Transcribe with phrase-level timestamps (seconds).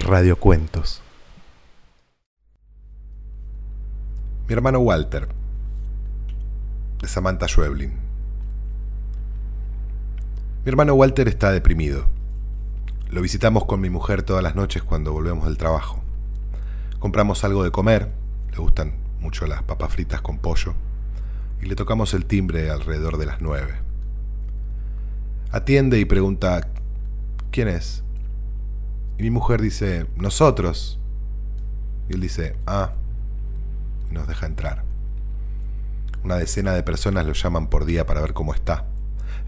[0.00, 1.02] Radio Cuentos.
[4.48, 5.28] Mi hermano Walter,
[7.00, 7.92] de Samantha Schweblin.
[10.64, 12.06] Mi hermano Walter está deprimido.
[13.10, 16.02] Lo visitamos con mi mujer todas las noches cuando volvemos del trabajo.
[16.98, 18.10] Compramos algo de comer,
[18.50, 20.74] le gustan mucho las papas fritas con pollo,
[21.62, 23.93] y le tocamos el timbre alrededor de las nueve.
[25.54, 26.66] Atiende y pregunta,
[27.52, 28.02] ¿quién es?
[29.18, 30.98] Y mi mujer dice, nosotros.
[32.08, 32.94] Y él dice, ah,
[34.10, 34.82] y nos deja entrar.
[36.24, 38.86] Una decena de personas lo llaman por día para ver cómo está.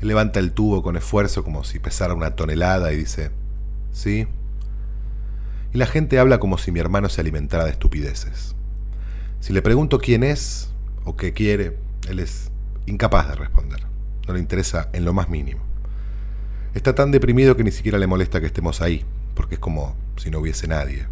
[0.00, 3.32] Él levanta el tubo con esfuerzo como si pesara una tonelada y dice,
[3.90, 4.28] ¿sí?
[5.74, 8.54] Y la gente habla como si mi hermano se alimentara de estupideces.
[9.40, 10.70] Si le pregunto quién es
[11.04, 11.76] o qué quiere,
[12.08, 12.52] él es
[12.86, 13.80] incapaz de responder.
[14.28, 15.66] No le interesa en lo más mínimo.
[16.76, 19.02] Está tan deprimido que ni siquiera le molesta que estemos ahí,
[19.34, 21.06] porque es como si no hubiese nadie.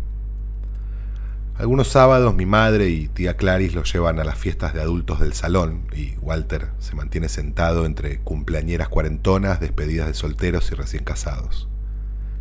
[1.57, 5.33] Algunos sábados mi madre y tía Claris lo llevan a las fiestas de adultos del
[5.33, 11.67] salón y Walter se mantiene sentado entre cumpleañeras cuarentonas, despedidas de solteros y recién casados.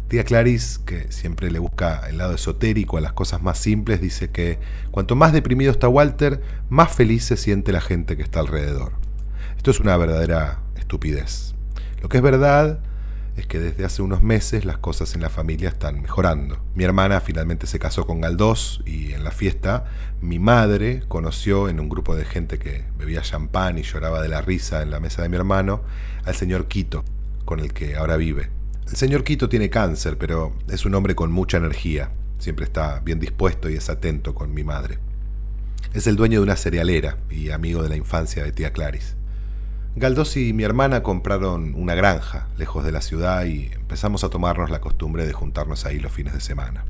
[0.10, 4.32] Tía Claris, que siempre le busca el lado esotérico a las cosas más simples, dice
[4.32, 4.60] que
[4.92, 8.92] cuanto más deprimido está Walter, más feliz se siente la gente que está alrededor.
[9.56, 11.56] Esto es una verdadera estupidez.
[12.02, 12.82] Lo que es verdad
[13.36, 16.64] es que desde hace unos meses las cosas en la familia están mejorando.
[16.76, 19.86] Mi hermana finalmente se casó con Galdós y en la fiesta
[20.22, 24.42] mi madre conoció en un grupo de gente que bebía champán y lloraba de la
[24.42, 25.82] risa en la mesa de mi hermano
[26.26, 27.04] al señor Quito,
[27.46, 28.50] con el que ahora vive.
[28.88, 32.12] El señor Quito tiene cáncer, pero es un hombre con mucha energía.
[32.38, 35.00] Siempre está bien dispuesto y es atento con mi madre.
[35.94, 39.16] Es el dueño de una cerealera y amigo de la infancia de tía Claris.
[39.96, 44.72] Galdós y mi hermana compraron una granja lejos de la ciudad y empezamos a tomarnos
[44.72, 46.84] la costumbre de juntarnos ahí los fines de semana.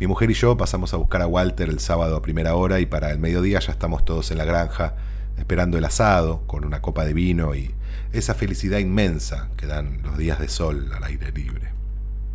[0.00, 2.86] Mi mujer y yo pasamos a buscar a Walter el sábado a primera hora y
[2.86, 4.94] para el mediodía ya estamos todos en la granja
[5.36, 7.74] esperando el asado con una copa de vino y
[8.14, 11.72] esa felicidad inmensa que dan los días de sol al aire libre.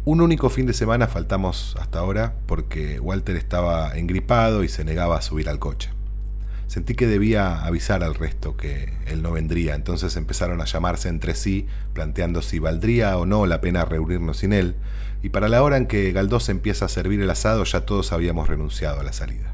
[0.05, 5.17] Un único fin de semana faltamos hasta ahora porque Walter estaba engripado y se negaba
[5.17, 5.89] a subir al coche.
[6.73, 11.35] Sentí que debía avisar al resto que él no vendría, entonces empezaron a llamarse entre
[11.35, 14.75] sí, planteando si valdría o no la pena reunirnos sin él,
[15.21, 18.47] y para la hora en que Galdós empieza a servir el asado ya todos habíamos
[18.47, 19.53] renunciado a la salida.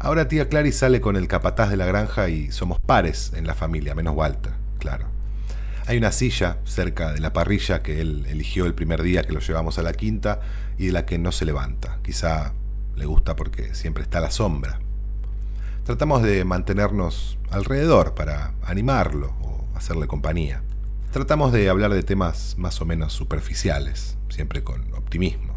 [0.00, 3.54] Ahora tía Clary sale con el capataz de la granja y somos pares en la
[3.54, 5.06] familia, menos Walter, claro.
[5.86, 9.38] Hay una silla cerca de la parrilla que él eligió el primer día que lo
[9.38, 10.40] llevamos a la quinta
[10.78, 12.00] y de la que no se levanta.
[12.02, 12.54] Quizá
[12.96, 14.80] le gusta porque siempre está a la sombra.
[15.84, 20.62] Tratamos de mantenernos alrededor para animarlo o hacerle compañía.
[21.12, 25.52] Tratamos de hablar de temas más o menos superficiales, siempre con optimismo.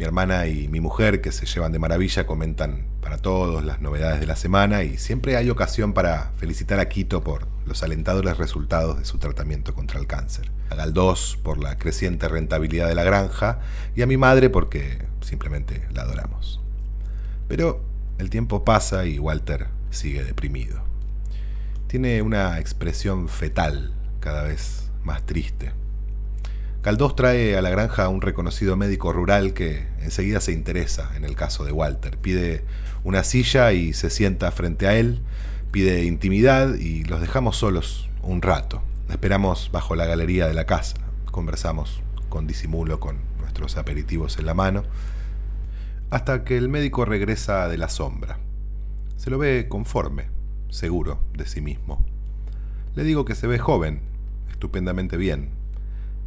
[0.00, 4.18] Mi hermana y mi mujer, que se llevan de maravilla, comentan para todos las novedades
[4.18, 8.98] de la semana y siempre hay ocasión para felicitar a Quito por los alentadores resultados
[8.98, 13.60] de su tratamiento contra el cáncer, a Galdós por la creciente rentabilidad de la granja
[13.94, 16.60] y a mi madre porque simplemente la adoramos.
[17.46, 17.85] Pero
[18.18, 20.82] el tiempo pasa y Walter sigue deprimido.
[21.86, 25.72] Tiene una expresión fetal cada vez más triste.
[26.82, 31.24] Caldós trae a la granja a un reconocido médico rural que enseguida se interesa en
[31.24, 32.16] el caso de Walter.
[32.18, 32.64] Pide
[33.02, 35.20] una silla y se sienta frente a él,
[35.72, 38.82] pide intimidad y los dejamos solos un rato.
[39.08, 40.96] Esperamos bajo la galería de la casa,
[41.30, 44.84] conversamos con disimulo con nuestros aperitivos en la mano,
[46.10, 48.38] hasta que el médico regresa de la sombra.
[49.16, 50.28] Se lo ve conforme,
[50.68, 52.04] seguro de sí mismo.
[52.94, 54.00] Le digo que se ve joven,
[54.50, 55.50] estupendamente bien,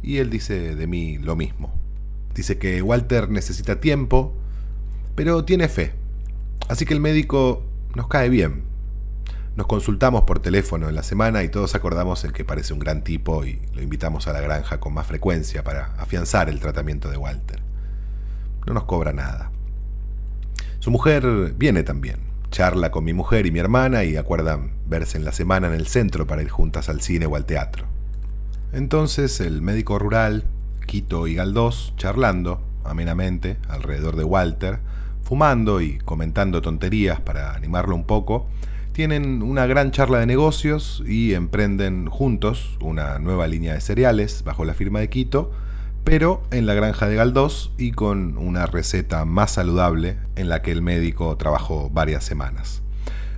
[0.02, 1.74] y él dice de mí lo mismo.
[2.34, 4.34] Dice que Walter necesita tiempo,
[5.14, 5.92] pero tiene fe.
[6.68, 7.64] Así que el médico
[7.94, 8.62] nos cae bien.
[9.56, 13.02] Nos consultamos por teléfono en la semana y todos acordamos en que parece un gran
[13.02, 17.16] tipo y lo invitamos a la granja con más frecuencia para afianzar el tratamiento de
[17.16, 17.60] Walter.
[18.66, 19.50] No nos cobra nada.
[20.80, 22.16] Su mujer viene también.
[22.50, 25.86] Charla con mi mujer y mi hermana y acuerdan verse en la semana en el
[25.86, 27.84] centro para ir juntas al cine o al teatro.
[28.72, 30.44] Entonces el médico rural,
[30.86, 34.78] Quito y Galdós, charlando amenamente alrededor de Walter,
[35.22, 38.48] fumando y comentando tonterías para animarlo un poco,
[38.92, 44.64] tienen una gran charla de negocios y emprenden juntos una nueva línea de cereales bajo
[44.64, 45.52] la firma de Quito,
[46.04, 50.72] pero en la granja de Galdós y con una receta más saludable en la que
[50.72, 52.82] el médico trabajó varias semanas.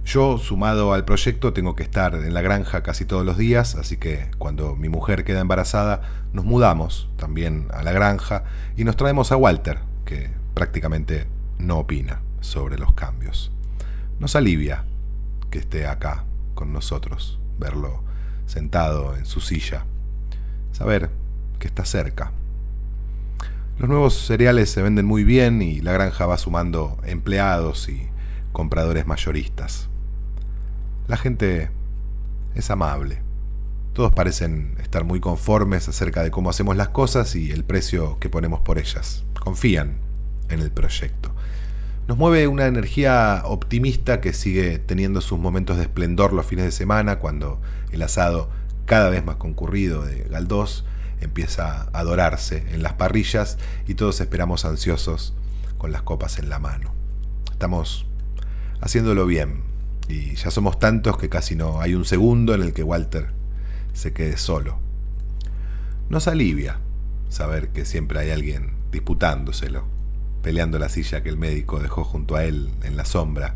[0.04, 3.96] Yo, sumado al proyecto, tengo que estar en la granja casi todos los días, así
[3.96, 8.44] que cuando mi mujer queda embarazada, nos mudamos también a la granja
[8.76, 11.26] y nos traemos a Walter, que prácticamente
[11.58, 13.52] no opina sobre los cambios.
[14.18, 14.84] Nos alivia
[15.50, 16.24] que esté acá
[16.54, 18.02] con nosotros, verlo
[18.46, 19.84] sentado en su silla,
[20.72, 21.10] saber
[21.60, 22.32] que está cerca.
[23.78, 28.08] Los nuevos cereales se venden muy bien y la granja va sumando empleados y
[28.52, 29.88] compradores mayoristas.
[31.08, 31.70] La gente
[32.54, 33.22] es amable.
[33.92, 38.28] Todos parecen estar muy conformes acerca de cómo hacemos las cosas y el precio que
[38.28, 39.24] ponemos por ellas.
[39.40, 39.98] Confían
[40.48, 41.34] en el proyecto.
[42.08, 46.72] Nos mueve una energía optimista que sigue teniendo sus momentos de esplendor los fines de
[46.72, 47.60] semana cuando
[47.90, 48.50] el asado
[48.86, 50.84] cada vez más concurrido de Galdós
[51.24, 55.34] empieza a adorarse en las parrillas y todos esperamos ansiosos
[55.78, 56.92] con las copas en la mano.
[57.50, 58.06] Estamos
[58.80, 59.62] haciéndolo bien
[60.08, 63.30] y ya somos tantos que casi no hay un segundo en el que Walter
[63.92, 64.78] se quede solo.
[66.08, 66.78] Nos alivia
[67.28, 69.84] saber que siempre hay alguien disputándoselo,
[70.42, 73.54] peleando la silla que el médico dejó junto a él en la sombra,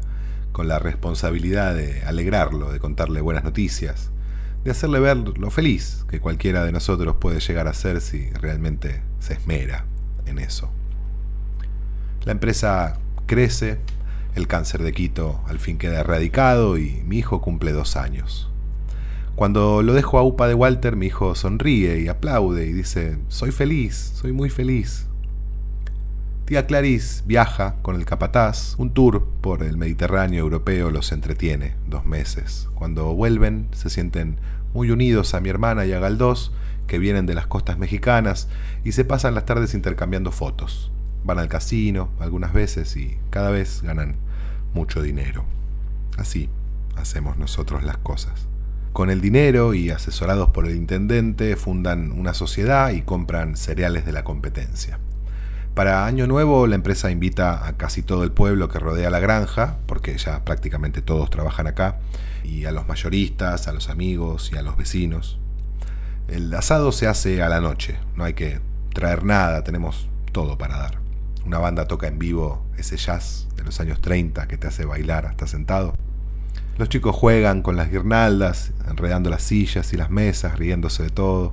[0.53, 4.11] con la responsabilidad de alegrarlo, de contarle buenas noticias,
[4.67, 9.01] de hacerle ver lo feliz que cualquiera de nosotros puede llegar a ser si realmente
[9.21, 9.87] se esmera
[10.27, 10.71] en eso.
[12.25, 13.79] La empresa crece,
[14.35, 18.51] el cáncer de Quito al fin queda erradicado y mi hijo cumple dos años.
[19.37, 23.53] Cuando lo dejo a UPA de Walter, mi hijo sonríe y aplaude y dice, soy
[23.53, 25.07] feliz, soy muy feliz.
[26.47, 32.07] Tía Clarice viaja con el capataz, un tour por el Mediterráneo europeo los entretiene dos
[32.07, 32.69] meses.
[32.77, 34.39] Cuando vuelven se sienten
[34.73, 36.53] muy unidos a mi hermana y a Galdós,
[36.87, 38.49] que vienen de las costas mexicanas,
[38.85, 40.93] y se pasan las tardes intercambiando fotos.
[41.25, 44.15] Van al casino algunas veces y cada vez ganan
[44.73, 45.45] mucho dinero.
[46.17, 46.49] Así
[46.95, 48.47] hacemos nosotros las cosas.
[48.93, 54.13] Con el dinero y asesorados por el intendente fundan una sociedad y compran cereales de
[54.13, 55.01] la competencia.
[55.77, 59.77] Para Año Nuevo la empresa invita a casi todo el pueblo que rodea la granja,
[59.85, 61.99] porque ya prácticamente todos trabajan acá,
[62.43, 65.39] y a los mayoristas, a los amigos y a los vecinos.
[66.29, 68.59] El asado se hace a la noche, no hay que
[68.95, 70.99] traer nada, tenemos todo para dar.
[71.45, 75.27] Una banda toca en vivo ese jazz de los años 30 que te hace bailar
[75.27, 75.93] hasta sentado.
[76.79, 81.53] Los chicos juegan con las guirnaldas, enredando las sillas y las mesas, riéndose de todo.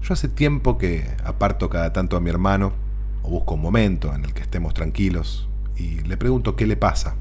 [0.00, 2.83] Yo hace tiempo que aparto cada tanto a mi hermano
[3.24, 7.16] o busco un momento en el que estemos tranquilos y le pregunto qué le pasa.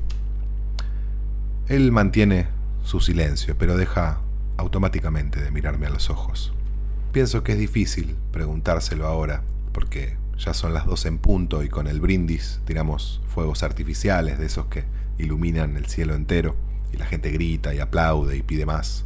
[1.67, 2.47] Él mantiene
[2.83, 4.19] su silencio, pero deja
[4.57, 6.53] automáticamente de mirarme a los ojos.
[7.13, 11.87] Pienso que es difícil preguntárselo ahora, porque ya son las dos en punto y con
[11.87, 14.83] el brindis tiramos fuegos artificiales de esos que
[15.17, 16.55] iluminan el cielo entero
[16.91, 19.05] y la gente grita y aplaude y pide más.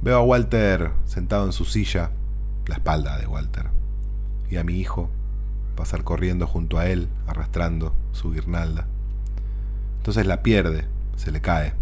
[0.00, 2.10] Veo a Walter sentado en su silla,
[2.66, 3.66] la espalda de Walter,
[4.48, 5.10] y a mi hijo
[5.78, 8.88] pasar corriendo junto a él, arrastrando su guirnalda.
[9.98, 11.72] Entonces la pierde, se le cae.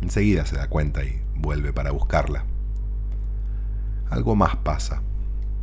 [0.00, 2.44] Enseguida se da cuenta y vuelve para buscarla.
[4.08, 5.02] Algo más pasa.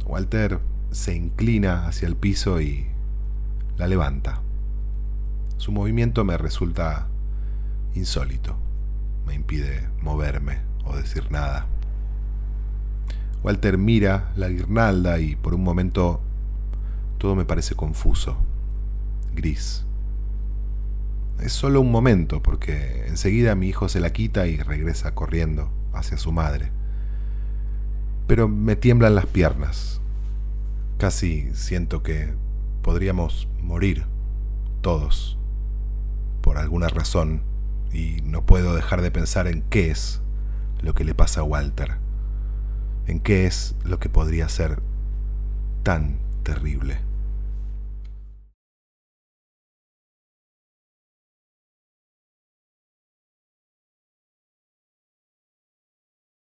[0.06, 0.60] Walter
[0.92, 2.86] se inclina hacia el piso y
[3.76, 4.42] la levanta.
[5.58, 7.08] Su movimiento me resulta
[7.96, 8.56] insólito.
[9.26, 11.66] Me impide moverme o decir nada.
[13.42, 16.22] Walter mira la guirnalda y por un momento
[17.18, 18.38] todo me parece confuso,
[19.34, 19.86] gris.
[21.40, 26.18] Es solo un momento, porque enseguida mi hijo se la quita y regresa corriendo hacia
[26.18, 26.72] su madre.
[28.28, 30.02] Pero me tiemblan las piernas.
[30.98, 32.34] Casi siento que
[32.82, 34.06] podríamos morir
[34.82, 35.38] todos
[36.42, 37.42] por alguna razón
[37.92, 40.22] y no puedo dejar de pensar en qué es
[40.82, 41.98] lo que le pasa a Walter,
[43.08, 44.82] en qué es lo que podría ser
[45.84, 47.15] tan terrible.